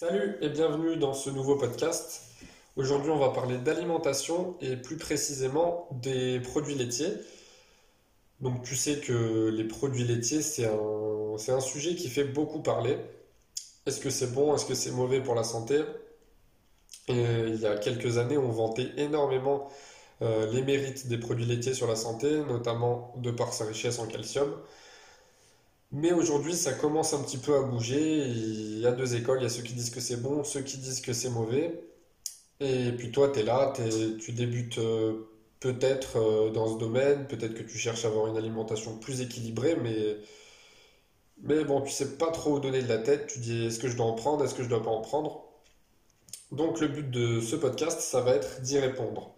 Salut 0.00 0.38
et 0.40 0.48
bienvenue 0.48 0.96
dans 0.96 1.12
ce 1.12 1.28
nouveau 1.28 1.56
podcast. 1.56 2.22
Aujourd'hui, 2.74 3.10
on 3.10 3.18
va 3.18 3.28
parler 3.28 3.58
d'alimentation 3.58 4.56
et 4.62 4.76
plus 4.76 4.96
précisément 4.96 5.88
des 5.92 6.40
produits 6.40 6.74
laitiers. 6.74 7.12
Donc, 8.40 8.62
tu 8.62 8.76
sais 8.76 9.00
que 9.00 9.50
les 9.50 9.64
produits 9.64 10.04
laitiers, 10.04 10.40
c'est 10.40 10.64
un, 10.64 11.54
un 11.54 11.60
sujet 11.60 11.96
qui 11.96 12.08
fait 12.08 12.24
beaucoup 12.24 12.60
parler. 12.62 12.96
Est-ce 13.84 14.00
que 14.00 14.08
c'est 14.08 14.32
bon? 14.32 14.54
Est-ce 14.54 14.64
que 14.64 14.72
c'est 14.72 14.90
mauvais 14.90 15.22
pour 15.22 15.34
la 15.34 15.44
santé? 15.44 15.82
Il 17.08 17.56
y 17.60 17.66
a 17.66 17.76
quelques 17.76 18.16
années, 18.16 18.38
on 18.38 18.48
vantait 18.48 18.92
énormément 18.96 19.68
euh, 20.22 20.50
les 20.50 20.62
mérites 20.62 21.08
des 21.08 21.18
produits 21.18 21.44
laitiers 21.44 21.74
sur 21.74 21.86
la 21.86 21.96
santé, 21.96 22.38
notamment 22.48 23.12
de 23.18 23.30
par 23.30 23.52
sa 23.52 23.66
richesse 23.66 23.98
en 23.98 24.06
calcium. 24.06 24.50
Mais 25.92 26.12
aujourd'hui, 26.12 26.54
ça 26.54 26.72
commence 26.72 27.14
un 27.14 27.22
petit 27.22 27.38
peu 27.38 27.56
à 27.56 27.62
bouger. 27.62 28.26
Il 28.26 28.78
y 28.78 28.86
a 28.86 28.92
deux 28.92 29.16
écoles. 29.16 29.38
Il 29.40 29.42
y 29.44 29.46
a 29.46 29.48
ceux 29.48 29.62
qui 29.62 29.72
disent 29.72 29.90
que 29.90 30.00
c'est 30.00 30.16
bon, 30.20 30.44
ceux 30.44 30.62
qui 30.62 30.78
disent 30.78 31.00
que 31.00 31.12
c'est 31.12 31.30
mauvais. 31.30 31.82
Et 32.60 32.92
puis 32.92 33.10
toi, 33.10 33.30
tu 33.32 33.40
es 33.40 33.42
là, 33.42 33.72
tu 34.20 34.32
débutes 34.32 34.78
euh, 34.78 35.30
peut-être 35.60 36.18
euh, 36.18 36.50
dans 36.50 36.72
ce 36.74 36.78
domaine, 36.78 37.26
peut-être 37.26 37.54
que 37.54 37.62
tu 37.62 37.78
cherches 37.78 38.04
à 38.04 38.08
avoir 38.08 38.26
une 38.26 38.36
alimentation 38.36 38.98
plus 38.98 39.20
équilibrée, 39.22 39.76
mais, 39.76 40.18
mais 41.42 41.64
bon, 41.64 41.80
tu 41.82 41.90
sais 41.90 42.16
pas 42.18 42.30
trop 42.30 42.56
où 42.56 42.60
donner 42.60 42.82
de 42.82 42.88
la 42.88 42.98
tête. 42.98 43.28
Tu 43.28 43.38
dis, 43.40 43.66
est-ce 43.66 43.78
que 43.78 43.88
je 43.88 43.96
dois 43.96 44.06
en 44.06 44.14
prendre, 44.14 44.44
est-ce 44.44 44.54
que 44.54 44.62
je 44.62 44.68
dois 44.68 44.82
pas 44.82 44.90
en 44.90 45.00
prendre? 45.00 45.44
Donc 46.52 46.80
le 46.80 46.88
but 46.88 47.10
de 47.10 47.40
ce 47.40 47.56
podcast, 47.56 48.00
ça 48.00 48.20
va 48.20 48.34
être 48.34 48.60
d'y 48.62 48.78
répondre. 48.78 49.34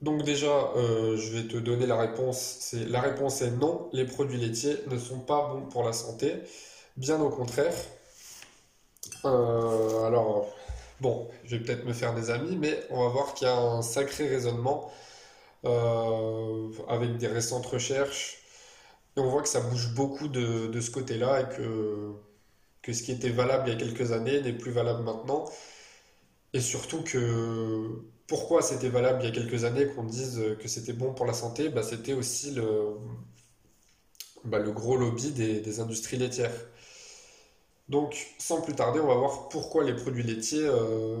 Donc 0.00 0.22
déjà, 0.22 0.72
euh, 0.76 1.16
je 1.16 1.36
vais 1.36 1.48
te 1.48 1.56
donner 1.56 1.86
la 1.86 1.96
réponse. 1.96 2.74
La 2.88 3.00
réponse 3.00 3.42
est 3.42 3.50
non, 3.50 3.88
les 3.92 4.04
produits 4.04 4.38
laitiers 4.38 4.76
ne 4.86 4.98
sont 4.98 5.18
pas 5.18 5.48
bons 5.48 5.62
pour 5.62 5.82
la 5.82 5.92
santé. 5.92 6.34
Bien 6.96 7.20
au 7.20 7.30
contraire. 7.30 7.74
Euh, 9.24 10.04
alors, 10.06 10.46
bon, 11.00 11.28
je 11.44 11.56
vais 11.56 11.64
peut-être 11.64 11.84
me 11.84 11.92
faire 11.92 12.14
des 12.14 12.30
amis, 12.30 12.56
mais 12.56 12.78
on 12.90 13.02
va 13.04 13.08
voir 13.08 13.34
qu'il 13.34 13.48
y 13.48 13.50
a 13.50 13.56
un 13.56 13.82
sacré 13.82 14.28
raisonnement 14.28 14.90
euh, 15.64 16.70
avec 16.88 17.16
des 17.18 17.26
récentes 17.26 17.66
recherches. 17.66 18.38
Et 19.16 19.20
on 19.20 19.28
voit 19.30 19.42
que 19.42 19.48
ça 19.48 19.60
bouge 19.60 19.94
beaucoup 19.94 20.28
de, 20.28 20.80
ce 20.80 20.90
côté-là 20.92 21.40
et 21.40 21.48
que 21.56 22.14
ce 22.92 23.02
qui 23.02 23.12
était 23.12 23.30
valable 23.30 23.68
il 23.68 23.72
y 23.74 23.76
a 23.76 23.78
quelques 23.78 24.12
années 24.12 24.40
n'est 24.40 24.52
plus 24.52 24.70
valable 24.72 25.02
maintenant. 25.02 25.46
Et 26.54 26.60
surtout 26.60 27.02
que 27.02 28.02
pourquoi 28.26 28.62
c'était 28.62 28.88
valable 28.88 29.20
il 29.22 29.26
y 29.26 29.28
a 29.28 29.34
quelques 29.34 29.64
années 29.64 29.86
qu'on 29.86 30.04
dise 30.04 30.42
que 30.60 30.68
c'était 30.68 30.92
bon 30.92 31.12
pour 31.14 31.26
la 31.26 31.32
santé, 31.34 31.68
bah, 31.68 31.82
c'était 31.82 32.14
aussi 32.14 32.52
le, 32.52 32.96
bah, 34.44 34.58
le 34.58 34.72
gros 34.72 34.96
lobby 34.96 35.32
des, 35.32 35.80
industries 35.80 36.16
laitières. 36.16 36.54
Donc, 37.88 38.34
sans 38.38 38.60
plus 38.60 38.74
tarder, 38.74 39.00
on 39.00 39.06
va 39.06 39.14
voir 39.14 39.48
pourquoi 39.48 39.84
les 39.84 39.94
produits 39.94 40.22
laitiers 40.22 40.64
euh, 40.64 41.18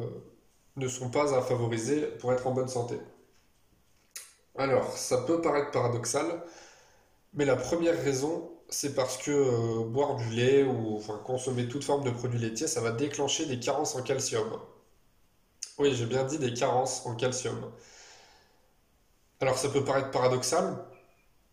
ne 0.76 0.88
sont 0.88 1.10
pas 1.10 1.34
à 1.36 1.42
favoriser 1.42 2.02
pour 2.20 2.32
être 2.32 2.46
en 2.46 2.52
bonne 2.52 2.68
santé. 2.68 2.96
Alors, 4.56 4.96
ça 4.96 5.18
peut 5.18 5.40
paraître 5.40 5.70
paradoxal, 5.70 6.42
mais 7.34 7.44
la 7.44 7.56
première 7.56 8.02
raison, 8.02 8.50
c'est 8.68 8.94
parce 8.94 9.16
que 9.18 9.30
euh, 9.30 9.84
boire 9.84 10.16
du 10.16 10.30
lait 10.30 10.64
ou 10.64 10.96
enfin, 10.96 11.20
consommer 11.24 11.68
toute 11.68 11.84
forme 11.84 12.04
de 12.04 12.10
produits 12.10 12.40
laitiers, 12.40 12.66
ça 12.66 12.80
va 12.80 12.90
déclencher 12.90 13.46
des 13.46 13.58
carences 13.60 13.94
en 13.96 14.02
calcium. 14.02 14.48
Oui, 15.78 15.94
j'ai 15.94 16.06
bien 16.06 16.24
dit 16.24 16.38
des 16.38 16.52
carences 16.54 17.06
en 17.06 17.14
calcium. 17.14 17.70
Alors, 19.40 19.56
ça 19.56 19.68
peut 19.68 19.84
paraître 19.84 20.10
paradoxal. 20.10 20.76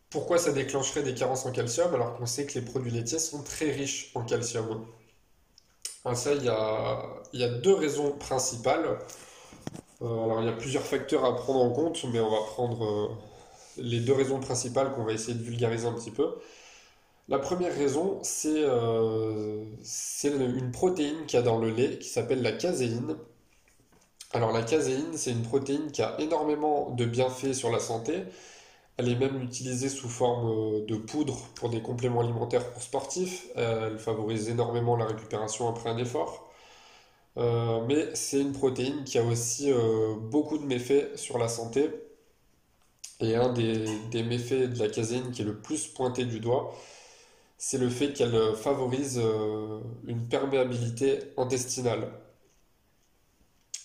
Pourquoi 0.10 0.38
ça 0.40 0.52
déclencherait 0.52 1.04
des 1.04 1.14
carences 1.14 1.46
en 1.46 1.52
calcium 1.52 1.94
alors 1.94 2.16
qu'on 2.18 2.26
sait 2.26 2.46
que 2.46 2.56
les 2.60 2.66
produits 2.66 2.92
laitiers 2.92 3.20
sont 3.20 3.44
très 3.44 3.72
riches 3.72 4.12
en 4.16 4.24
calcium? 4.24 4.86
Ah, 6.06 6.16
ça, 6.16 6.34
il 6.34 6.44
y 6.44 6.50
a, 7.44 7.48
deux 7.62 7.74
raisons 7.74 8.12
principales. 8.14 9.00
Euh, 10.02 10.06
alors, 10.06 10.42
il 10.42 10.48
y 10.48 10.50
a 10.50 10.54
plusieurs 10.54 10.84
facteurs 10.84 11.26
à 11.26 11.36
prendre 11.36 11.62
en 11.62 11.72
compte, 11.72 12.04
mais 12.12 12.20
on 12.20 12.30
va 12.32 12.42
prendre 12.48 12.86
euh, 12.86 13.08
les 13.78 14.00
deux 14.00 14.14
raisons 14.14 14.40
principales 14.40 14.92
qu'on 14.94 15.04
va 15.04 15.14
essayer 15.14 15.36
de 15.36 15.44
vulgariser 15.44 15.88
un 15.88 15.94
petit 15.94 16.12
peu. 16.12 16.36
La 17.28 17.40
première 17.40 17.76
raison, 17.76 18.20
c'est 18.24 18.64
euh, 18.64 19.64
une 20.34 20.72
protéine 20.72 21.26
qu'il 21.28 21.40
y 21.40 21.42
a 21.42 21.46
dans 21.46 21.58
le 21.60 21.70
lait 21.72 22.00
qui 22.00 22.10
s'appelle 22.10 22.42
la 22.42 22.52
caséine. 22.52 23.16
Alors, 24.34 24.52
la 24.52 24.64
caséine, 24.64 25.16
c'est 25.18 25.32
une 25.32 25.44
protéine 25.44 25.92
qui 25.92 26.02
a 26.02 26.20
énormément 26.20 26.92
de 26.92 27.06
bienfaits 27.06 27.54
sur 27.54 27.72
la 27.72 27.80
santé. 27.80 28.24
Elle 28.98 29.10
est 29.10 29.16
même 29.16 29.42
utilisée 29.42 29.90
sous 29.90 30.10
forme 30.10 30.50
euh, 30.82 30.86
de 30.86 30.96
poudre 30.98 31.38
pour 31.56 31.70
des 31.70 31.82
compléments 31.82 32.22
alimentaires 32.22 32.72
pour 32.72 32.82
sportifs. 32.82 33.48
Euh, 33.58 33.90
Elle 33.92 34.00
favorise 34.00 34.50
énormément 34.50 34.96
la 34.98 35.06
récupération 35.06 35.70
après 35.70 35.90
un 35.90 35.98
effort. 35.98 36.50
Euh, 37.38 37.82
mais 37.88 38.16
c'est 38.16 38.42
une 38.42 38.54
protéine 38.54 39.04
qui 39.06 39.18
a 39.20 39.24
aussi 39.24 39.72
beaucoup 40.32 40.58
de 40.58 40.66
méfaits 40.66 41.18
sur 41.18 41.38
la 41.38 41.48
santé. 41.50 41.90
Et 43.22 43.36
un 43.36 43.52
des, 43.54 44.24
méfaits 44.24 44.70
de 44.74 44.80
la 44.80 44.90
caséine 44.90 45.32
qui 45.32 45.42
est 45.42 45.46
le 45.46 45.58
plus 45.62 45.88
pointé 45.88 46.26
du 46.26 46.40
doigt, 46.40 46.74
c'est 47.58 47.78
le 47.78 47.90
fait 47.90 48.14
qu'elle 48.14 48.56
favorise 48.56 49.22
une 50.08 50.28
perméabilité 50.28 51.20
intestinale. 51.38 52.12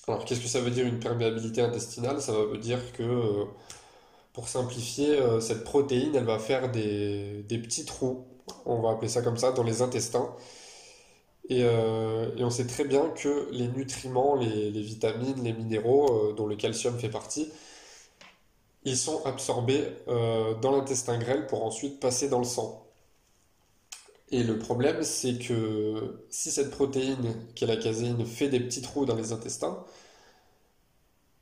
Alors, 0.08 0.24
qu'est-ce 0.24 0.40
que 0.40 0.48
ça 0.48 0.60
veut 0.60 0.70
dire 0.70 0.86
une 0.86 0.98
perméabilité 0.98 1.60
intestinale? 1.60 2.20
Ça 2.20 2.32
veut 2.32 2.58
dire 2.58 2.92
que, 2.92 3.02
euh, 3.02 3.44
pour 4.32 4.48
simplifier, 4.48 5.18
euh, 5.18 5.40
cette 5.40 5.64
protéine, 5.64 6.14
elle 6.14 6.24
va 6.24 6.38
faire 6.38 6.70
des, 6.70 7.42
des 7.48 7.58
petits 7.58 7.84
trous, 7.84 8.26
on 8.66 8.80
va 8.80 8.90
appeler 8.92 9.08
ça 9.08 9.22
comme 9.22 9.36
ça, 9.36 9.52
dans 9.52 9.62
les 9.64 9.82
intestins. 9.82 10.34
Et, 11.48 11.62
euh, 11.64 12.30
on 12.38 12.50
sait 12.50 12.66
très 12.66 12.84
bien 12.84 13.10
que 13.10 13.48
les 13.52 13.68
nutriments, 13.68 14.36
les, 14.36 14.70
vitamines, 14.70 15.42
les 15.44 15.52
minéraux, 15.52 16.32
dont 16.32 16.46
le 16.46 16.56
calcium 16.56 16.98
fait 16.98 17.08
partie, 17.10 17.50
ils 18.84 18.96
sont 18.96 19.24
absorbés 19.26 19.84
dans 20.06 20.72
l'intestin 20.72 21.18
grêle 21.18 21.46
pour 21.46 21.64
ensuite 21.64 22.00
passer 22.00 22.28
dans 22.28 22.38
le 22.38 22.44
sang. 22.44 22.89
Et 24.32 24.42
le 24.44 24.58
problème, 24.58 25.02
c'est 25.02 25.38
que 25.38 26.24
si 26.30 26.50
cette 26.50 26.70
protéine, 26.70 27.34
qui 27.54 27.64
est 27.64 27.66
la 27.66 27.76
caséine, 27.76 28.24
fait 28.24 28.48
des 28.48 28.60
petits 28.60 28.82
trous 28.82 29.04
dans 29.04 29.16
les 29.16 29.32
intestins, 29.32 29.84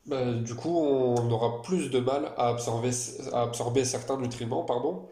bah, 0.09 0.33
du 0.33 0.55
coup, 0.55 0.79
on 0.79 1.31
aura 1.31 1.61
plus 1.63 1.91
de 1.91 1.99
mal 2.01 2.33
à 2.39 2.49
absorber, 2.49 3.85
certains 3.85 4.17
nutriments, 4.17 4.65
pardon, 4.65 5.07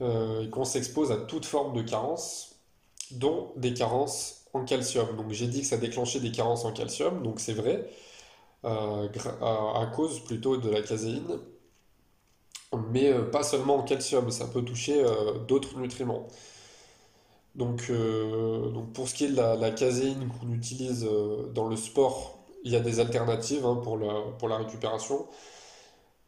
euh, 0.00 0.42
et 0.42 0.50
qu'on 0.50 0.64
s'expose 0.64 1.12
à 1.12 1.16
toute 1.18 1.46
forme 1.46 1.74
de 1.76 1.82
carence, 1.82 2.56
dont 3.12 3.52
des 3.56 3.74
carences 3.74 4.46
en 4.54 4.64
calcium. 4.64 5.16
Donc 5.16 5.30
j'ai 5.32 5.46
dit 5.48 5.62
que 5.62 5.66
ça 5.68 5.78
déclenchait 5.78 6.20
des 6.20 6.32
carences 6.32 6.64
en 6.64 6.72
calcium, 6.72 7.22
donc 7.22 7.40
c'est 7.40 7.52
vrai, 7.54 7.88
euh, 8.64 9.08
à, 9.42 9.86
cause 9.94 10.20
plutôt 10.24 10.56
de 10.58 10.70
la 10.70 10.82
caséine, 10.82 11.38
mais 12.90 13.12
euh, 13.12 13.22
pas 13.30 13.42
seulement 13.42 13.76
en 13.76 13.82
calcium, 13.82 14.30
ça 14.30 14.46
peut 14.46 14.62
toucher 14.62 15.02
d'autres 15.48 15.78
nutriments. 15.78 16.28
Donc, 17.58 17.86
euh, 17.90 18.70
donc 18.70 18.92
pour 18.92 19.08
ce 19.08 19.14
qui 19.14 19.24
est 19.24 19.30
de 19.30 19.36
la, 19.36 19.70
caséine 19.72 20.28
qu'on 20.28 20.52
utilise 20.52 21.04
euh, 21.04 21.48
dans 21.52 21.66
le 21.68 21.76
sport, 21.76 22.38
il 22.62 22.70
y 22.72 22.76
a 22.76 22.80
des 22.80 23.00
alternatives 23.00 23.66
hein, 23.66 23.80
pour 23.82 23.98
la, 23.98 24.56
récupération. 24.56 25.26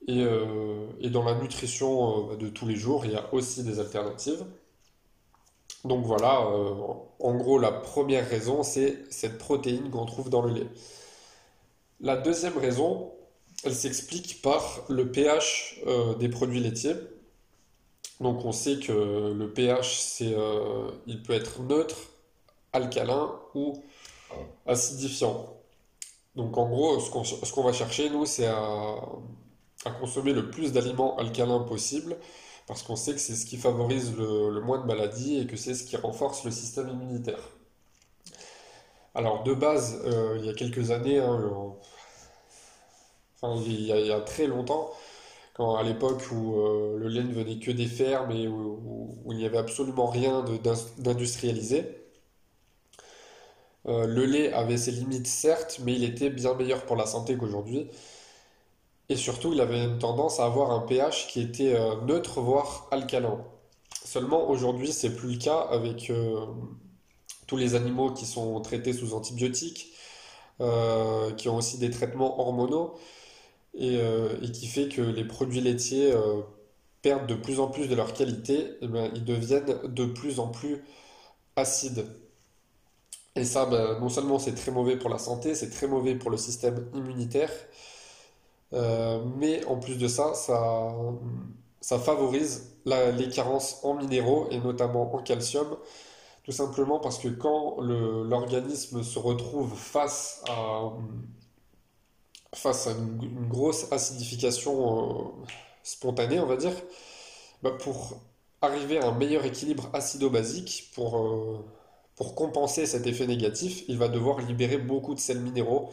Et, 0.08 0.24
euh, 0.24 0.88
dans 1.04 1.22
la 1.22 1.36
nutrition 1.36 2.26
bah, 2.26 2.36
de 2.36 2.48
tous 2.48 2.66
les 2.66 2.74
jours, 2.74 3.06
il 3.06 3.12
y 3.12 3.16
a 3.16 3.32
aussi 3.32 3.62
des 3.62 3.78
alternatives. 3.78 4.44
Donc 5.84 6.04
voilà, 6.04 6.40
en 6.40 7.34
gros, 7.36 7.58
la 7.58 7.72
première 7.72 8.28
raison, 8.28 8.62
c'est 8.62 8.98
cette 9.10 9.38
protéine 9.38 9.88
qu'on 9.90 10.04
trouve 10.04 10.28
dans 10.28 10.42
le 10.42 10.52
lait. 10.52 10.66
La 12.00 12.16
deuxième 12.16 12.58
raison, 12.58 13.12
elle 13.64 13.74
s'explique 13.74 14.42
par 14.42 14.82
le 14.88 15.10
pH 15.10 15.80
des 16.18 16.28
produits 16.28 16.60
laitiers. 16.60 16.96
Donc 18.20 18.44
on 18.44 18.52
sait 18.52 18.78
que 18.78 19.32
le 19.32 19.50
pH, 19.50 19.98
c'est, 19.98 20.34
euh, 20.34 20.90
il 21.06 21.22
peut 21.22 21.32
être 21.32 21.62
neutre, 21.62 21.96
alcalin 22.72 23.32
ou 23.54 23.82
acidifiant. 24.66 25.56
Donc 26.36 26.56
en 26.58 26.68
gros, 26.68 27.00
ce 27.00 27.52
qu'on 27.52 27.62
va 27.62 27.72
chercher, 27.72 28.10
nous, 28.10 28.26
c'est 28.26 28.46
à, 28.46 28.96
consommer 29.98 30.32
le 30.34 30.50
plus 30.50 30.72
d'aliments 30.72 31.16
alcalins 31.16 31.60
possible, 31.60 32.16
parce 32.66 32.82
qu'on 32.82 32.96
sait 32.96 33.14
que 33.14 33.20
c'est 33.20 33.34
ce 33.34 33.46
qui 33.46 33.56
favorise 33.56 34.14
le, 34.16 34.60
moins 34.60 34.78
de 34.78 34.86
maladies 34.86 35.38
et 35.40 35.46
que 35.46 35.56
c'est 35.56 35.74
ce 35.74 35.84
qui 35.84 35.96
renforce 35.96 36.44
le 36.44 36.50
système 36.50 36.90
immunitaire. 36.90 37.40
Alors 39.14 39.42
de 39.42 39.54
base, 39.54 40.00
euh, 40.04 40.36
il 40.38 40.46
y 40.46 40.48
a 40.50 40.54
quelques 40.54 40.90
années, 40.92 41.18
hein, 41.18 41.74
enfin 43.40 43.60
il 43.66 43.86
y 43.86 44.12
a 44.12 44.20
très 44.20 44.46
longtemps, 44.46 44.92
à 45.60 45.82
l'époque 45.82 46.22
où 46.32 46.56
euh, 46.56 46.96
le 46.98 47.08
lait 47.08 47.22
ne 47.22 47.32
venait 47.32 47.58
que 47.58 47.70
des 47.70 47.86
fermes 47.86 48.30
et 48.30 48.48
où, 48.48 48.78
il 49.30 49.36
n'y 49.36 49.44
avait 49.44 49.58
absolument 49.58 50.06
rien 50.06 50.44
d'industrialisé, 50.98 51.84
euh, 53.86 54.06
le 54.06 54.24
lait 54.24 54.52
avait 54.52 54.76
ses 54.76 54.90
limites 54.90 55.26
certes, 55.26 55.80
mais 55.84 55.94
il 55.94 56.04
était 56.04 56.30
bien 56.30 56.54
meilleur 56.54 56.84
pour 56.84 56.96
la 56.96 57.06
santé 57.06 57.36
qu'aujourd'hui. 57.36 57.88
Et 59.08 59.16
surtout, 59.16 59.52
il 59.52 59.60
avait 59.60 59.84
une 59.84 59.98
tendance 59.98 60.40
à 60.40 60.46
avoir 60.46 60.70
un 60.70 60.80
pH 60.80 61.28
qui 61.28 61.40
était 61.40 61.74
euh, 61.74 62.00
neutre, 62.02 62.40
voire 62.40 62.88
alcalin. 62.90 63.44
Seulement 64.04 64.48
aujourd'hui, 64.48 64.92
c'est 64.92 65.14
plus 65.14 65.32
le 65.34 65.38
cas 65.38 65.58
avec 65.58 66.10
tous 67.46 67.56
les 67.56 67.74
animaux 67.74 68.10
qui 68.12 68.26
sont 68.26 68.60
traités 68.60 68.92
sous 68.92 69.14
antibiotiques, 69.14 69.92
qui 71.36 71.48
ont 71.48 71.56
aussi 71.56 71.78
des 71.78 71.90
traitements 71.90 72.40
hormonaux, 72.40 72.96
et, 73.74 73.98
euh, 74.00 74.36
et 74.42 74.50
qui 74.52 74.66
fait 74.66 74.88
que 74.88 75.00
les 75.02 75.24
produits 75.24 75.60
laitiers 75.60 76.12
euh, 76.12 76.42
perdent 77.02 77.26
de 77.26 77.34
plus 77.34 77.60
en 77.60 77.68
plus 77.68 77.88
de 77.88 77.94
leur 77.94 78.12
qualité, 78.12 78.76
et 78.80 78.88
ben, 78.88 79.10
ils 79.14 79.24
deviennent 79.24 79.78
de 79.84 80.04
plus 80.06 80.40
en 80.40 80.48
plus 80.48 80.84
acides. 81.56 82.06
Et 83.36 83.44
ça, 83.44 83.66
ben, 83.66 83.98
non 84.00 84.08
seulement 84.08 84.38
c'est 84.38 84.54
très 84.54 84.72
mauvais 84.72 84.96
pour 84.96 85.10
la 85.10 85.18
santé, 85.18 85.54
c'est 85.54 85.70
très 85.70 85.86
mauvais 85.86 86.14
pour 86.16 86.30
le 86.30 86.36
système 86.36 86.88
immunitaire, 86.94 87.52
euh, 88.72 89.24
mais 89.36 89.64
en 89.66 89.78
plus 89.78 89.96
de 89.98 90.08
ça, 90.08 90.34
ça, 90.34 90.92
ça 91.80 91.98
favorise 91.98 92.76
les 92.86 93.28
carences 93.28 93.80
en 93.84 93.94
minéraux 93.94 94.48
et 94.50 94.58
notamment 94.58 95.14
en 95.14 95.18
calcium, 95.22 95.76
tout 96.44 96.52
simplement 96.52 96.98
parce 96.98 97.18
que 97.18 97.28
quand 97.28 97.80
l'organisme 97.80 99.02
se 99.02 99.18
retrouve 99.18 99.74
face 99.76 100.42
à, 100.48 100.90
face 102.54 102.86
à 102.86 102.92
une, 102.92 103.48
grosse 103.48 103.90
acidification 103.92 105.20
euh, 105.20 105.46
spontanée, 105.82 106.40
on 106.40 106.46
va 106.46 106.56
dire, 106.56 106.72
bah, 107.62 107.70
pour 107.70 108.20
arriver 108.62 108.98
à 108.98 109.06
un 109.08 109.14
meilleur 109.14 109.44
équilibre 109.44 109.90
acido-basique, 109.92 110.90
pour, 110.94 111.18
euh, 111.18 111.64
compenser 112.36 112.84
cet 112.84 113.06
effet 113.06 113.26
négatif, 113.26 113.84
il 113.88 113.96
va 113.96 114.08
devoir 114.08 114.40
libérer 114.40 114.76
beaucoup 114.76 115.14
de 115.14 115.20
sels 115.20 115.40
minéraux, 115.40 115.90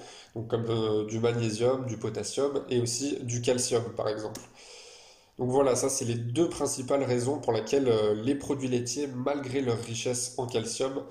comme 0.50 0.66
euh, 0.70 1.06
du 1.06 1.20
magnésium, 1.20 1.86
du 1.86 1.98
potassium 1.98 2.66
et 2.70 2.82
aussi 2.82 3.18
du 3.24 3.42
calcium, 3.42 3.84
par 3.96 4.10
exemple. 4.10 4.42
Donc 5.38 5.52
voilà, 5.52 5.76
ça 5.78 5.88
c'est 5.88 6.04
les 6.04 6.16
deux 6.16 6.50
principales 6.50 7.04
raisons 7.04 7.40
pour 7.40 7.54
lesquelles 7.54 7.90
les 8.24 8.36
produits 8.36 8.68
laitiers, 8.68 9.08
malgré 9.08 9.62
leur 9.62 9.80
richesse 9.80 10.34
en 10.38 10.48
calcium, 10.48 11.04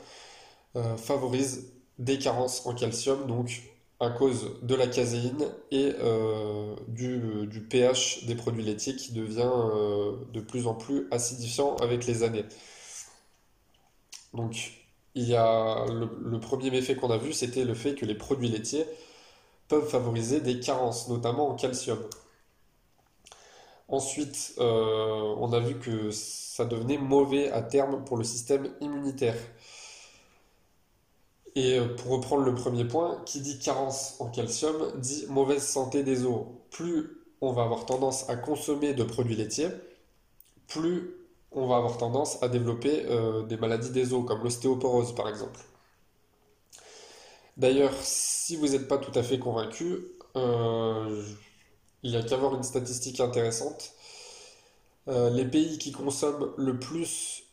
favorisent 0.98 1.72
des 1.98 2.18
carences 2.18 2.66
en 2.66 2.74
calcium, 2.74 3.26
donc 3.26 3.62
à 4.00 4.10
cause 4.10 4.60
de 4.62 4.74
la 4.74 4.86
caséine 4.86 5.50
et 5.70 5.94
euh, 6.00 6.76
du, 6.88 7.66
pH 7.68 8.24
des 8.26 8.34
produits 8.34 8.62
laitiers 8.62 8.96
qui 8.96 9.12
devient 9.12 9.50
euh, 9.50 10.12
de 10.32 10.40
plus 10.40 10.66
en 10.66 10.74
plus 10.74 11.06
acidifiant 11.10 11.76
avec 11.76 12.06
les 12.06 12.22
années. 12.22 12.44
Donc 14.34 14.72
il 15.14 15.24
y 15.24 15.34
a 15.34 15.86
le, 15.86 16.10
le 16.22 16.40
premier 16.40 16.70
méfait 16.70 16.94
qu'on 16.94 17.10
a 17.10 17.16
vu, 17.16 17.32
c'était 17.32 17.64
le 17.64 17.74
fait 17.74 17.94
que 17.94 18.04
les 18.04 18.14
produits 18.14 18.48
laitiers 18.48 18.86
peuvent 19.68 19.88
favoriser 19.88 20.40
des 20.40 20.60
carences, 20.60 21.08
notamment 21.08 21.48
en 21.48 21.54
calcium. 21.54 21.98
Ensuite, 23.88 24.54
euh, 24.58 25.34
on 25.38 25.52
a 25.52 25.60
vu 25.60 25.78
que 25.78 26.10
ça 26.10 26.64
devenait 26.64 26.98
mauvais 26.98 27.50
à 27.52 27.62
terme 27.62 28.04
pour 28.04 28.16
le 28.16 28.24
système 28.24 28.68
immunitaire. 28.80 29.36
Et 31.56 31.78
euh, 31.78 31.88
pour 31.88 32.12
reprendre 32.12 32.44
le 32.44 32.54
premier 32.54 32.84
point, 32.84 33.22
qui 33.24 33.40
dit 33.40 33.58
carence 33.58 34.16
en 34.20 34.28
calcium 34.28 34.92
dit 35.00 35.24
mauvaise 35.30 35.66
santé 35.66 36.04
des 36.04 36.26
os. 36.26 36.44
Plus 36.70 37.18
on 37.40 37.52
va 37.52 37.62
avoir 37.64 37.86
tendance 37.86 38.28
à 38.28 38.36
consommer 38.36 38.92
de 38.92 39.02
produits 39.02 39.36
laitiers, 39.36 39.70
plus 40.68 41.14
on 41.52 41.66
va 41.66 41.76
avoir 41.76 41.96
tendance 41.96 42.42
à 42.42 42.48
développer 42.48 43.06
euh, 43.06 43.42
des 43.44 43.56
maladies 43.56 43.90
des 43.90 44.12
os, 44.12 44.24
comme 44.26 44.42
l'ostéoporose 44.42 45.14
par 45.14 45.28
exemple. 45.30 45.60
D'ailleurs, 47.56 47.94
si 48.02 48.56
vous 48.56 48.68
n'êtes 48.68 48.86
pas 48.86 48.98
tout 48.98 49.18
à 49.18 49.22
fait 49.22 49.38
convaincu, 49.38 50.08
euh, 50.36 51.22
il 52.02 52.10
y 52.10 52.16
a 52.16 52.22
qu'à 52.22 52.36
voir 52.36 52.54
une 52.54 52.62
statistique 52.62 53.20
intéressante. 53.20 53.92
Les 55.06 55.44
pays 55.44 55.78
qui 55.78 55.92
consomment 55.92 56.52
le 56.56 56.80
plus 56.80 57.44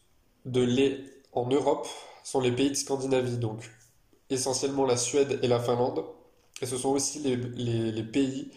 de 0.45 0.61
lait 0.61 1.03
en 1.33 1.47
Europe 1.47 1.87
sont 2.23 2.41
les 2.41 2.51
pays 2.51 2.71
de 2.71 2.75
Scandinavie, 2.75 3.37
donc 3.37 3.69
essentiellement 4.33 4.85
la 4.85 4.97
Suède 4.97 5.39
et 5.41 5.47
la 5.47 5.59
Finlande. 5.59 6.03
Et 6.61 6.65
ce 6.65 6.77
sont 6.77 6.89
aussi 6.89 7.19
les, 7.19 8.03
pays 8.03 8.51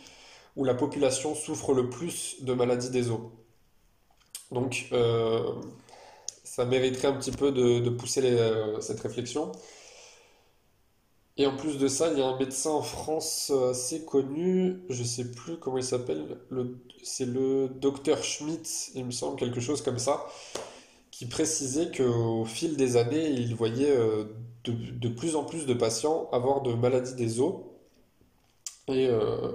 où 0.55 0.64
la 0.64 0.75
population 0.75 1.34
souffre 1.34 1.75
le 1.75 1.90
plus 1.90 2.37
de 2.43 2.52
maladies 2.52 2.90
des 2.90 3.11
os. 3.11 3.20
Donc 4.52 4.88
euh, 4.93 5.52
ça 6.44 6.64
mériterait 6.64 7.08
un 7.08 7.14
petit 7.14 7.32
peu 7.32 7.52
de, 7.52 7.88
pousser 7.90 8.23
euh, 8.25 8.81
cette 8.81 9.00
réflexion. 9.00 9.52
Et 11.38 11.46
en 11.46 11.55
plus 11.55 11.76
de 11.76 11.88
ça, 11.88 12.11
il 12.12 12.19
y 12.19 12.23
a 12.23 12.26
un 12.26 12.38
médecin 12.38 12.70
en 12.70 12.81
France 12.81 13.50
euh, 13.55 13.73
assez 13.73 14.05
connu, 14.05 14.82
je 14.88 15.02
sais 15.02 15.31
plus 15.32 15.58
comment 15.58 15.76
il 15.76 15.84
s'appelle, 15.84 16.38
le, 16.49 16.78
c'est 17.02 17.26
le 17.26 17.69
docteur 17.69 18.23
Schmitt, 18.25 18.93
il 18.94 19.05
me 19.05 19.11
semble, 19.11 19.37
quelque 19.38 19.61
chose 19.61 19.82
comme 19.82 19.99
ça, 19.99 20.25
qui 21.11 21.26
précisait 21.26 21.90
qu'au 21.90 22.46
fil 22.46 22.76
des 22.76 22.96
années, 22.96 23.28
il 23.28 23.55
voyait 23.55 23.94
de, 24.72 25.08
plus 25.08 25.36
en 25.36 25.44
plus 25.44 25.66
de 25.66 25.74
patients 25.74 26.28
avoir 26.32 26.62
de 26.62 26.72
maladies 26.74 27.14
des 27.14 27.40
os. 27.40 27.54
Et, 28.88 29.08
euh, 29.08 29.52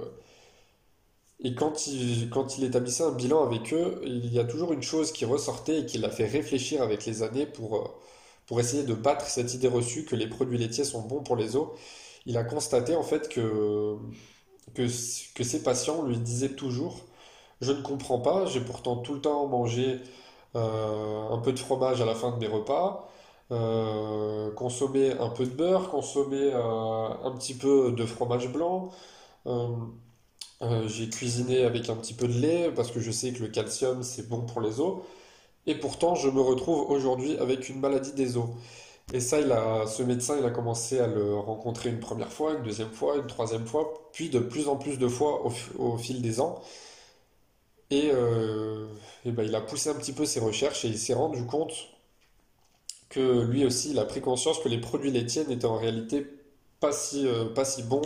et 1.40 1.54
quand 1.54 1.86
il, 1.86 2.30
quand 2.30 2.58
il 2.58 2.64
établissait 2.64 3.02
un 3.02 3.10
bilan 3.12 3.42
avec 3.44 3.72
eux, 3.72 4.00
il 4.04 4.32
y 4.32 4.38
a 4.38 4.44
toujours 4.44 4.72
une 4.72 4.82
chose 4.82 5.12
qui 5.12 5.24
ressortait 5.24 5.80
et 5.80 5.86
qui 5.86 5.98
l'a 5.98 6.10
fait 6.10 6.26
réfléchir 6.26 6.82
avec 6.82 7.04
les 7.04 7.22
années 7.22 7.46
pour, 7.46 7.76
euh, 7.76 7.88
pour 8.46 8.60
essayer 8.60 8.84
de 8.84 8.94
battre 8.94 9.26
cette 9.26 9.54
idée 9.54 9.68
reçue 9.68 10.04
que 10.04 10.16
les 10.16 10.28
produits 10.28 10.58
laitiers 10.58 10.84
sont 10.84 11.02
bons 11.02 11.22
pour 11.22 11.36
les 11.36 11.56
os. 11.56 11.68
Il 12.26 12.36
a 12.36 12.44
constaté 12.44 12.94
en 12.94 13.02
fait 13.02 13.28
que, 13.28 13.96
que, 14.74 14.86
ses 14.88 15.62
patients 15.62 16.02
lui 16.04 16.18
disaient 16.18 16.54
toujours, 16.54 17.00
je 17.60 17.72
ne 17.72 17.82
comprends 17.82 18.20
pas, 18.20 18.46
j'ai 18.46 18.60
pourtant 18.60 18.96
tout 18.96 19.14
le 19.14 19.20
temps 19.20 19.46
mangé 19.46 20.00
euh, 20.56 21.28
un 21.30 21.38
peu 21.38 21.52
de 21.52 21.58
fromage 21.58 22.00
à 22.00 22.06
la 22.06 22.14
fin 22.14 22.30
de 22.32 22.38
mes 22.38 22.46
repas, 22.46 23.08
consommer 24.54 25.12
un 25.12 25.28
peu 25.28 25.44
de 25.46 25.50
beurre, 25.50 25.90
consommer 25.90 26.50
euh, 26.54 27.08
un 27.24 27.32
petit 27.36 27.54
peu 27.54 27.92
de 27.92 28.04
fromage 28.06 28.50
blanc. 28.52 28.90
euh, 29.46 29.68
euh, 30.62 30.86
j'ai 30.88 31.08
cuisiné 31.10 31.64
avec 31.64 31.88
un 31.88 31.96
petit 31.96 32.14
peu 32.14 32.28
de 32.28 32.34
lait 32.34 32.70
parce 32.74 32.90
que 32.92 33.00
je 33.00 33.10
sais 33.10 33.32
que 33.32 33.42
le 33.42 33.48
calcium 33.48 34.02
c'est 34.02 34.28
bon 34.28 34.42
pour 34.42 34.60
les 34.60 34.80
os. 34.80 35.02
Et 35.66 35.76
pourtant, 35.76 36.14
je 36.16 36.28
me 36.30 36.40
retrouve 36.40 36.90
aujourd'hui 36.90 37.36
avec 37.38 37.68
une 37.68 37.80
maladie 37.80 38.12
des 38.12 38.36
os. 38.36 38.48
Et 39.12 39.20
ça, 39.20 39.40
il 39.40 39.52
a, 39.52 39.86
ce 39.86 40.02
médecin, 40.02 40.38
il 40.38 40.46
a 40.46 40.50
commencé 40.50 41.00
à 41.00 41.06
le 41.08 41.36
rencontrer 41.36 41.90
une 41.90 42.00
première 42.00 42.32
fois, 42.32 42.54
une 42.54 42.62
deuxième 42.64 42.90
fois, 42.92 43.16
une 43.18 43.26
troisième 43.26 43.66
fois, 43.66 44.08
puis 44.12 44.30
de 44.30 44.38
plus 44.40 44.68
en 44.68 44.76
plus 44.76 44.98
de 44.98 45.08
fois 45.08 45.44
au, 45.78 45.98
fil 45.98 46.22
des 46.22 46.40
ans. 46.40 46.60
Et, 47.90 48.10
euh, 48.12 48.86
et 49.24 49.32
ben, 49.32 49.42
il 49.44 49.54
a 49.54 49.60
poussé 49.60 49.90
un 49.90 49.94
petit 49.94 50.12
peu 50.12 50.24
ses 50.24 50.40
recherches 50.40 50.84
et 50.84 50.88
il 50.88 50.98
s'est 50.98 51.14
rendu 51.14 51.44
compte 51.46 51.72
lui 53.20 53.64
aussi, 53.64 53.90
il 53.90 53.98
a 53.98 54.04
pris 54.04 54.20
conscience 54.20 54.58
que 54.60 54.68
les 54.68 54.80
produits 54.80 55.10
laitiers 55.10 55.44
n'étaient 55.46 55.66
en 55.66 55.76
réalité 55.76 56.26
pas 56.82 56.92
si, 56.92 57.26
euh, 57.26 57.44
bons 57.84 58.02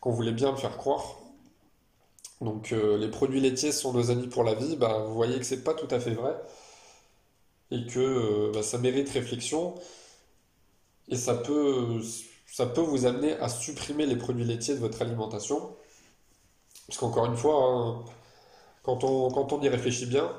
qu'on 0.00 0.12
voulait 0.12 0.32
bien 0.32 0.52
me 0.52 0.56
faire 0.56 0.76
croire. 0.78 1.16
Donc 2.40 2.72
euh, 2.72 2.96
les 2.98 3.08
produits 3.08 3.40
laitiers 3.40 3.72
sont 3.72 3.92
nos 3.92 4.10
amis 4.10 4.28
pour 4.28 4.44
la 4.44 4.54
vie, 4.54 4.76
bah, 4.76 5.04
vous 5.06 5.14
voyez 5.14 5.38
que 5.38 5.44
c'est 5.44 5.64
pas 5.64 5.74
tout 5.74 5.88
à 5.90 6.00
fait 6.00 6.12
vrai 6.12 6.36
et 7.70 7.86
que 7.86 7.98
euh, 7.98 8.52
bah, 8.54 8.62
ça 8.62 8.78
mérite 8.78 9.08
réflexion 9.10 9.74
et 11.08 11.16
ça 11.16 11.34
peut, 11.34 12.00
ça 12.46 12.66
peut 12.66 12.80
vous 12.80 13.06
amener 13.06 13.32
à 13.34 13.48
supprimer 13.48 14.06
les 14.06 14.16
produits 14.16 14.44
laitiers 14.44 14.74
de 14.74 14.80
votre 14.80 15.02
alimentation. 15.02 15.76
Parce 16.86 16.98
qu'encore 16.98 17.26
une 17.26 17.36
fois, 17.36 17.54
hein, 17.64 18.04
quand 18.82 19.02
on, 19.04 19.62
y 19.62 19.68
réfléchit 19.68 20.06
bien, 20.06 20.30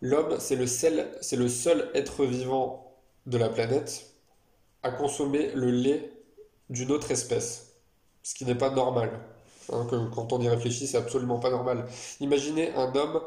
l'homme 0.00 0.36
c'est 0.40 0.56
le 0.56 0.66
c'est 0.66 1.36
le 1.36 1.48
seul 1.48 1.90
être 1.94 2.24
vivant 2.24 2.87
de 3.28 3.38
la 3.38 3.48
planète 3.50 4.06
à 4.82 4.90
consommer 4.90 5.52
le 5.54 5.70
lait 5.70 6.12
d'une 6.70 6.92
autre 6.92 7.10
espèce, 7.12 7.74
ce 8.22 8.34
qui 8.34 8.44
n'est 8.44 8.56
pas 8.56 8.70
normal. 8.70 9.20
Hein, 9.72 9.86
quand 10.14 10.32
on 10.32 10.40
y 10.40 10.48
réfléchit, 10.48 10.86
c'est 10.86 10.98
absolument 10.98 11.38
pas 11.38 11.50
normal. 11.50 11.86
Imaginez 12.20 12.72
un 12.74 12.94
homme 12.96 13.22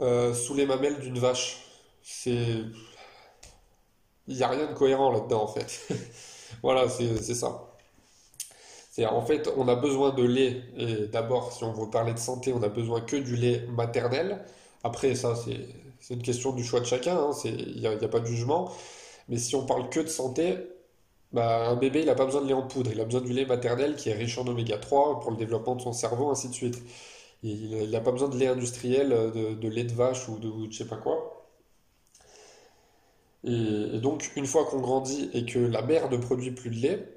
euh, 0.00 0.34
sous 0.34 0.54
les 0.54 0.66
mamelles 0.66 1.00
d'une 1.00 1.18
vache. 1.18 1.64
C'est, 2.02 2.62
il 4.28 4.36
n'y 4.36 4.42
a 4.42 4.48
rien 4.48 4.66
de 4.66 4.74
cohérent 4.74 5.10
là-dedans 5.10 5.42
en 5.42 5.48
fait. 5.48 5.88
Voilà, 6.62 6.88
c'est 6.88 7.34
ça. 7.34 7.66
En 9.10 9.20
fait, 9.22 9.48
on 9.56 9.68
a 9.68 9.74
besoin 9.76 10.10
de 10.10 10.22
lait. 10.22 10.62
Et 10.76 11.06
d'abord, 11.08 11.52
si 11.52 11.64
on 11.64 11.72
veut 11.72 11.90
parler 11.90 12.14
de 12.14 12.18
santé, 12.18 12.52
on 12.52 12.62
a 12.62 12.68
besoin 12.68 13.00
que 13.02 13.16
du 13.16 13.36
lait 13.36 13.66
maternel. 13.68 14.44
Après, 14.84 15.14
ça, 15.14 15.34
c'est 15.36 16.14
une 16.14 16.22
question 16.22 16.52
du 16.52 16.64
choix 16.64 16.80
de 16.80 16.86
chacun. 16.86 17.16
hein, 17.16 17.30
il 17.44 17.80
n'y 17.80 17.86
a 17.86 18.08
pas 18.08 18.20
de 18.20 18.26
jugement. 18.26 18.72
Mais 19.28 19.38
si 19.38 19.54
on 19.56 19.66
parle 19.66 19.88
que 19.90 20.00
de 20.00 20.08
santé, 20.08 20.56
bah, 21.32 21.68
un 21.68 21.76
bébé, 21.76 22.00
il 22.00 22.06
n'a 22.06 22.14
pas 22.14 22.24
besoin 22.26 22.42
de 22.42 22.48
lait 22.48 22.54
en 22.54 22.66
poudre. 22.66 22.90
Il 22.92 23.00
a 23.00 23.04
besoin 23.04 23.20
du 23.20 23.32
lait 23.32 23.46
maternel 23.46 23.96
qui 23.96 24.08
est 24.10 24.14
riche 24.14 24.38
en 24.38 24.46
oméga 24.46 24.78
3 24.78 25.20
pour 25.20 25.30
le 25.30 25.36
développement 25.36 25.76
de 25.76 25.82
son 25.82 25.92
cerveau, 25.92 26.30
ainsi 26.30 26.48
de 26.48 26.54
suite. 26.54 26.82
Il 27.42 27.90
n'a 27.90 28.00
pas 28.00 28.12
besoin 28.12 28.28
de 28.28 28.36
lait 28.38 28.48
industriel, 28.48 29.10
de, 29.10 29.54
de 29.54 29.68
lait 29.68 29.84
de 29.84 29.92
vache 29.94 30.28
ou 30.28 30.38
de, 30.38 30.48
ou 30.48 30.66
de 30.66 30.72
je 30.72 30.78
sais 30.78 30.86
pas 30.86 30.96
quoi. 30.96 31.46
Et, 33.44 33.98
donc, 34.00 34.32
une 34.36 34.46
fois 34.46 34.64
qu'on 34.66 34.80
grandit 34.80 35.30
et 35.32 35.44
que 35.46 35.58
la 35.58 35.82
mère 35.82 36.10
ne 36.10 36.16
produit 36.16 36.50
plus 36.50 36.70
de 36.70 36.76
lait, 36.76 37.08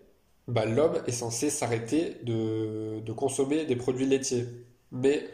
bah, 0.47 0.65
l'homme 0.65 1.01
est 1.07 1.11
censé 1.11 1.49
s'arrêter 1.49 2.17
de, 2.23 2.99
de 3.01 3.13
consommer 3.13 3.65
des 3.65 3.75
produits 3.75 4.05
laitiers. 4.05 4.45
Mais 4.91 5.27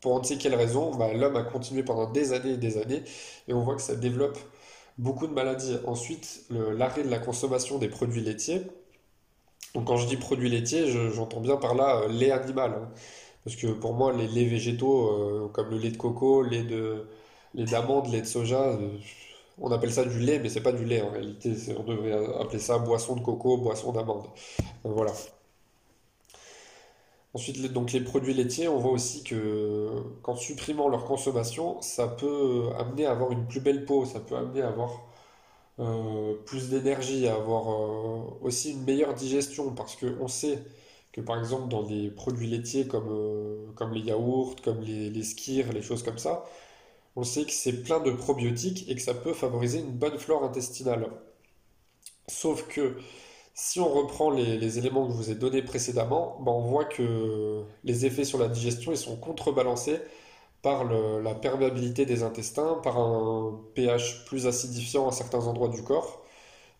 pour 0.00 0.12
on 0.12 0.20
ne 0.20 0.24
sait 0.24 0.38
quelle 0.38 0.54
raison, 0.54 0.94
bah, 0.94 1.12
l'homme 1.12 1.36
a 1.36 1.42
continué 1.42 1.82
pendant 1.82 2.10
des 2.10 2.32
années 2.32 2.52
et 2.52 2.56
des 2.56 2.78
années, 2.78 3.02
et 3.48 3.54
on 3.54 3.62
voit 3.62 3.76
que 3.76 3.82
ça 3.82 3.96
développe 3.96 4.38
beaucoup 4.98 5.26
de 5.26 5.32
maladies. 5.32 5.78
Ensuite, 5.86 6.44
l'arrêt 6.50 7.02
de 7.04 7.10
la 7.10 7.18
consommation 7.18 7.78
des 7.78 7.88
produits 7.88 8.20
laitiers. 8.22 8.62
Donc 9.74 9.86
quand 9.86 9.96
je 9.96 10.06
dis 10.06 10.16
produits 10.16 10.48
laitiers, 10.48 10.86
j'entends 11.12 11.40
bien 11.40 11.56
par 11.56 11.74
là 11.74 12.02
euh, 12.02 12.08
lait 12.08 12.30
animal. 12.30 12.72
hein. 12.72 12.88
Parce 13.44 13.56
que 13.56 13.68
pour 13.68 13.94
moi, 13.94 14.12
les 14.12 14.26
laits 14.28 14.48
végétaux, 14.48 15.08
euh, 15.46 15.48
comme 15.52 15.70
le 15.70 15.78
lait 15.78 15.90
de 15.90 15.96
coco, 15.96 16.42
lait 16.42 16.62
de, 16.64 17.06
lait 17.54 17.64
d'amande, 17.66 18.08
lait 18.10 18.22
de 18.22 18.26
soja, 18.26 18.62
euh, 18.64 18.98
on 19.58 19.70
appelle 19.72 19.92
ça 19.92 20.04
du 20.04 20.18
lait, 20.20 20.38
mais 20.40 20.48
c'est 20.48 20.62
pas 20.62 20.72
du 20.72 20.84
lait 20.84 21.02
en 21.02 21.10
réalité. 21.10 21.54
On 21.78 21.84
devrait 21.84 22.12
appeler 22.40 22.58
ça 22.58 22.78
boisson 22.78 23.16
de 23.16 23.20
coco, 23.22 23.58
boisson 23.58 23.92
d'amande. 23.92 24.26
Voilà. 24.84 25.12
Ensuite, 27.36 27.58
les- 27.58 27.68
donc 27.68 27.92
les 27.92 28.00
produits 28.00 28.34
laitiers, 28.34 28.68
on 28.68 28.78
voit 28.78 28.92
aussi 28.92 29.22
que 29.22 29.88
qu'en 30.22 30.36
supprimant 30.36 30.88
leur 30.88 31.04
consommation, 31.04 31.80
ça 31.82 32.08
peut 32.08 32.70
amener 32.78 33.06
à 33.06 33.12
avoir 33.12 33.30
une 33.32 33.46
plus 33.46 33.60
belle 33.60 33.84
peau, 33.84 34.04
ça 34.06 34.20
peut 34.20 34.36
amener 34.36 34.62
à 34.62 34.68
avoir 34.68 34.92
euh, 35.80 36.34
plus 36.46 36.70
d'énergie, 36.70 37.28
à 37.28 37.34
avoir 37.36 37.64
euh, 37.70 38.38
aussi 38.42 38.72
une 38.72 38.84
meilleure 38.84 39.14
digestion, 39.14 39.72
parce 39.74 39.96
qu'on 39.96 40.28
sait 40.28 40.58
que 41.12 41.20
par 41.22 41.38
exemple 41.38 41.68
dans 41.68 41.82
les 41.82 42.10
produits 42.10 42.48
laitiers 42.48 42.86
comme, 42.88 43.08
euh, 43.10 43.66
comme 43.76 43.92
les 43.94 44.00
yaourts, 44.02 44.56
comme 44.64 44.80
les, 44.82 45.10
les 45.10 45.22
skyrs, 45.24 45.72
les 45.72 45.82
choses 45.82 46.02
comme 46.04 46.18
ça, 46.18 46.44
on 47.16 47.24
sait 47.24 47.44
que 47.46 47.52
c'est 47.52 47.82
plein 47.84 48.00
de 48.00 48.12
probiotiques 48.12 48.88
et 48.90 48.96
que 48.96 49.02
ça 49.02 49.14
peut 49.14 49.34
favoriser 49.34 49.80
une 49.80 49.92
bonne 49.92 50.18
flore 50.18 50.44
intestinale. 50.44 51.08
Sauf 52.28 52.66
que 52.68 52.96
si 53.56 53.80
on 53.80 53.88
reprend 53.88 54.30
les, 54.30 54.78
éléments 54.78 55.06
que 55.06 55.12
je 55.12 55.16
vous 55.16 55.30
ai 55.30 55.34
donnés 55.34 55.62
précédemment, 55.62 56.38
ben 56.40 56.52
on 56.52 56.60
voit 56.60 56.84
que 56.84 57.64
les 57.84 58.06
effets 58.06 58.24
sur 58.24 58.38
la 58.38 58.48
digestion 58.48 58.92
ils 58.92 58.98
sont 58.98 59.16
contrebalancés 59.16 60.00
par 60.62 60.84
la 60.84 61.34
perméabilité 61.34 62.06
des 62.06 62.22
intestins, 62.22 62.74
par 62.82 62.98
un 62.98 63.60
pH 63.74 64.24
plus 64.26 64.46
acidifiant 64.46 65.08
à 65.08 65.12
certains 65.12 65.46
endroits 65.46 65.68
du 65.68 65.82
corps, 65.82 66.22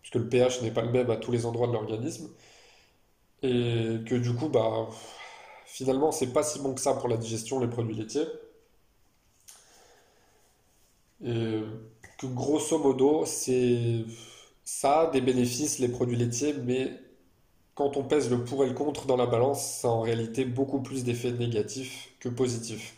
puisque 0.03 0.17
le 0.17 0.29
pH 0.29 0.63
n'est 0.63 0.71
pas 0.73 0.83
le 0.83 0.91
même 0.91 1.11
à 1.11 1.17
tous 1.17 1.33
les 1.33 1.47
endroits 1.47 1.69
de 1.69 1.73
l'organisme, 1.73 2.29
et 3.43 4.01
que 4.07 4.15
du 4.17 4.35
coup, 4.35 4.49
bah, 4.49 4.89
finalement, 5.67 6.13
c'est 6.13 6.33
pas 6.33 6.43
si 6.43 6.59
bon 6.61 6.75
que 6.75 6.81
ça 6.81 6.95
pour 6.95 7.09
la 7.09 7.17
digestion, 7.17 7.61
les 7.61 7.69
produits 7.69 7.95
laitiers, 7.95 8.27
et 11.25 11.61
que 12.19 12.27
grosso 12.27 12.79
modo, 12.79 13.25
c'est, 13.27 14.05
ça 14.67 15.03
a 15.03 15.07
des 15.11 15.21
bénéfices, 15.23 15.79
les 15.79 15.89
produits 15.89 16.17
laitiers, 16.17 16.53
mais 16.53 16.93
quand 17.77 17.97
on 17.97 18.05
pèse 18.05 18.31
le 18.31 18.45
pour 18.45 18.65
et 18.65 18.69
le 18.69 18.75
contre 18.75 19.07
dans 19.07 19.17
la 19.17 19.27
balance, 19.27 19.65
ça 19.65 19.89
a 19.89 19.93
en 19.93 20.01
réalité 20.01 20.45
beaucoup 20.45 20.83
plus 20.83 21.05
d'effets 21.05 21.31
négatifs 21.33 22.11
que 22.21 22.29
positifs. 22.29 22.97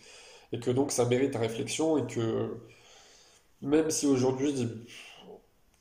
Et 0.53 0.61
que 0.61 0.71
donc 0.71 0.93
ça 0.93 1.05
mérite 1.05 1.33
ta 1.33 1.41
réflexion 1.41 1.99
et 1.99 2.07
que 2.07 2.57
même 3.61 3.91
si 3.91 4.07
aujourd'hui 4.07 4.55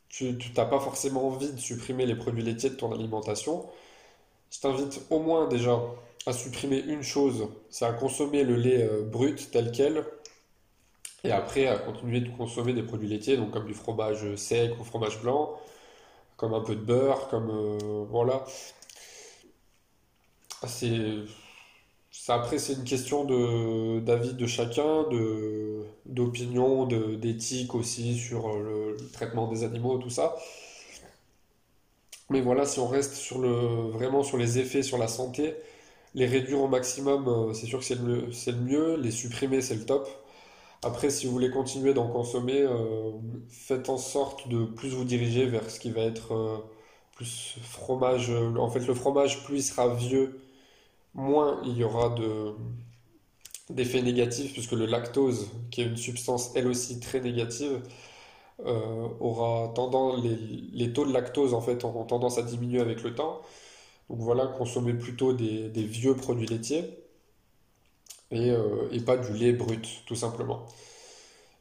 tu 0.09 0.37
t'as 0.53 0.65
pas 0.65 0.79
forcément 0.79 1.27
envie 1.27 1.51
de 1.53 1.59
supprimer 1.59 2.05
les 2.05 2.15
produits 2.15 2.43
laitiers 2.43 2.71
de 2.71 2.75
ton 2.75 2.91
alimentation, 2.91 3.65
je 4.51 4.59
t'invite 4.59 5.01
au 5.09 5.19
moins 5.19 5.47
déjà 5.47 5.79
à 6.25 6.33
supprimer 6.33 6.79
une 6.79 7.03
chose, 7.03 7.47
c'est 7.69 7.85
à 7.85 7.93
consommer 7.93 8.43
le 8.43 8.55
lait 8.55 8.83
euh, 8.83 9.03
brut 9.03 9.51
tel 9.51 9.71
quel 9.71 10.03
et 11.23 11.31
après 11.31 11.67
à 11.67 11.77
continuer 11.77 12.19
de 12.21 12.29
consommer 12.29 12.73
des 12.73 12.83
produits 12.83 13.07
laitiers, 13.07 13.37
donc 13.37 13.51
comme 13.51 13.65
du 13.65 13.73
fromage 13.73 14.35
sec 14.35 14.73
ou 14.79 14.83
fromage 14.83 15.21
blanc, 15.21 15.57
comme 16.37 16.53
un 16.53 16.61
peu 16.61 16.75
de 16.75 16.81
beurre, 16.81 17.27
comme 17.29 17.49
euh, 17.49 18.05
voilà. 18.09 18.45
C'est 20.65 21.25
après 22.29 22.57
c'est 22.59 22.73
une 22.73 22.83
question 22.83 23.23
de 23.25 23.99
d'avis 24.01 24.33
de 24.33 24.47
chacun, 24.47 25.05
d'opinion, 26.05 26.85
d'éthique 26.85 27.75
aussi 27.75 28.17
sur 28.17 28.49
euh, 28.49 28.95
le, 28.99 29.09
traitement 29.11 29.47
des 29.47 29.63
animaux, 29.63 29.97
tout 29.97 30.09
ça. 30.09 30.35
Mais 32.29 32.41
voilà, 32.41 32.65
si 32.65 32.79
on 32.79 32.87
reste 32.87 33.13
sur 33.13 33.39
le 33.39 33.49
vraiment 33.91 34.23
sur 34.23 34.37
les 34.37 34.59
effets 34.59 34.83
sur 34.83 34.97
la 34.97 35.07
santé, 35.07 35.55
les 36.15 36.25
réduire 36.25 36.61
au 36.61 36.67
maximum, 36.67 37.27
euh, 37.27 37.53
c'est 37.53 37.67
sûr 37.67 37.79
que 37.79 37.85
c'est 37.85 37.95
le 38.51 38.57
mieux, 38.57 38.97
les 38.97 39.11
supprimer 39.11 39.61
c'est 39.61 39.75
le 39.75 39.85
top. 39.85 40.07
Après, 40.83 41.09
si 41.09 41.25
vous 41.25 41.31
voulez 41.33 41.49
continuer 41.49 41.93
d'en 41.93 42.07
consommer, 42.07 42.61
euh, 42.61 43.11
faites 43.49 43.89
en 43.89 43.97
sorte 43.97 44.47
de 44.47 44.65
plus 44.65 44.89
vous 44.89 45.05
diriger 45.05 45.45
vers 45.45 45.69
ce 45.69 45.79
qui 45.79 45.91
va 45.91 46.01
être 46.01 46.33
euh, 46.33 46.57
plus 47.15 47.57
fromage. 47.63 48.31
En 48.31 48.69
fait, 48.69 48.81
le 48.87 48.93
fromage, 48.93 49.43
plus 49.43 49.57
il 49.57 49.63
sera 49.63 49.93
vieux, 49.95 50.39
moins 51.15 51.61
il 51.65 51.77
y 51.77 51.83
aura 51.83 52.09
de 52.09 52.53
d'effets 53.69 54.01
négatifs, 54.01 54.53
puisque 54.53 54.71
le 54.73 54.85
lactose, 54.85 55.49
qui 55.71 55.81
est 55.81 55.85
une 55.85 55.97
substance 55.97 56.51
elle 56.55 56.67
aussi 56.67 56.99
très 56.99 57.19
négative, 57.21 57.81
euh, 58.65 59.07
aura 59.19 59.69
tendance, 59.75 60.23
les, 60.23 60.35
les 60.73 60.93
taux 60.93 61.05
de 61.05 61.13
lactose 61.13 61.53
en 61.53 61.61
fait 61.61 61.83
auront 61.83 62.05
tendance 62.05 62.37
à 62.37 62.43
diminuer 62.43 62.79
avec 62.81 63.03
le 63.03 63.15
temps. 63.15 63.41
Donc 64.09 64.19
voilà, 64.21 64.47
consommer 64.47 64.93
plutôt 64.93 65.33
des 65.33 65.69
vieux 65.69 66.15
produits 66.15 66.47
laitiers 66.47 67.06
et, 68.31 68.51
euh, 68.51 68.89
et 68.91 68.99
pas 69.01 69.17
du 69.17 69.33
lait 69.33 69.53
brut, 69.53 70.03
tout 70.05 70.15
simplement. 70.15 70.65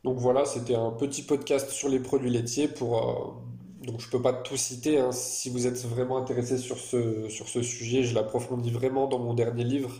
Donc 0.05 0.19
voilà, 0.19 0.45
c'était 0.45 0.75
un 0.77 0.91
petit 0.91 1.23
podcast 1.23 1.71
sur 1.71 1.89
les 1.89 2.01
produits 2.01 2.31
laitiers 2.31 2.69
pour... 2.69 2.99
euh, 2.99 3.87
donc 3.87 4.01
je 4.01 4.09
peux 4.09 4.23
pas 4.23 4.33
tout 4.33 4.57
citer, 4.57 4.99
hein. 4.99 5.13
Si 5.13 5.51
vous 5.51 5.67
êtes 5.67 5.81
vraiment 5.87 6.17
intéressé 6.19 6.59
sur 6.59 6.79
ce, 6.79 7.29
sur 7.29 7.49
ce 7.49 7.63
sujet, 7.63 8.03
je 8.03 8.15
l'approfondis 8.15 8.71
vraiment 8.71 9.07
dans 9.09 9.19
mon 9.19 9.35
dernier 9.35 9.65
livre, 9.65 9.93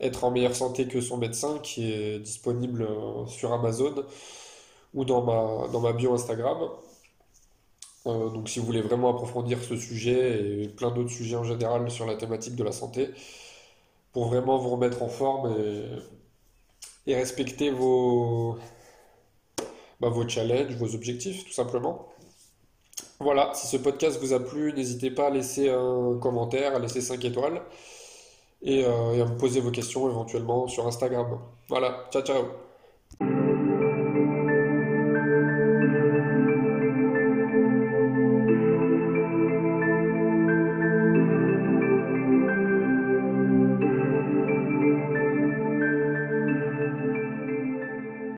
Être 0.00 0.24
en 0.24 0.30
meilleure 0.30 0.56
santé 0.56 0.88
que 0.88 1.00
son 1.00 1.16
médecin, 1.16 1.58
qui 1.62 1.92
est 1.92 2.18
disponible 2.18 2.82
euh, 2.82 3.26
sur 3.26 3.52
Amazon 3.52 3.94
ou 4.94 5.04
dans 5.04 5.22
ma, 5.22 5.68
dans 5.68 5.80
ma 5.80 5.92
bio 5.92 6.12
Instagram. 6.14 6.68
Donc 8.04 8.48
si 8.48 8.58
vous 8.58 8.66
voulez 8.66 8.82
vraiment 8.82 9.10
approfondir 9.10 9.62
ce 9.62 9.76
sujet 9.76 10.62
et 10.64 10.68
plein 10.68 10.90
d'autres 10.90 11.12
sujets 11.12 11.36
en 11.36 11.44
général 11.44 11.88
sur 11.88 12.04
la 12.04 12.16
thématique 12.16 12.56
de 12.56 12.64
la 12.64 12.72
santé, 12.72 13.10
pour 14.12 14.26
vraiment 14.26 14.58
vous 14.58 14.70
remettre 14.70 15.02
en 15.02 15.08
forme 15.08 15.54
et, 17.06 17.14
respecter 17.14 17.70
vos, 17.70 18.56
bah, 20.00 20.08
vos 20.08 20.28
challenges, 20.28 20.76
vos 20.76 20.94
objectifs, 20.94 21.44
tout 21.44 21.52
simplement. 21.52 22.08
Voilà, 23.20 23.52
si 23.54 23.66
ce 23.66 23.76
podcast 23.76 24.18
vous 24.20 24.32
a 24.32 24.40
plu, 24.40 24.72
n'hésitez 24.72 25.10
pas 25.10 25.28
à 25.28 25.30
laisser 25.30 25.70
un 25.70 26.18
commentaire, 26.20 26.74
à 26.74 26.78
laisser 26.78 27.00
5 27.00 27.24
étoiles 27.24 27.62
euh, 28.66 29.12
et 29.14 29.20
à 29.20 29.24
me 29.24 29.36
poser 29.36 29.60
vos 29.60 29.70
questions 29.70 30.08
éventuellement 30.10 30.68
sur 30.68 30.86
Instagram. 30.86 31.38
Voilà, 31.68 32.08
ciao 32.12 32.22
ciao! 32.22 32.71